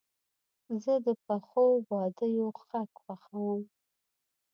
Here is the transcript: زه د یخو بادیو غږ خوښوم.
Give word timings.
زه 0.83 0.93
د 1.05 1.07
یخو 1.31 1.65
بادیو 1.87 2.45
غږ 2.69 2.89
خوښوم. 3.03 3.61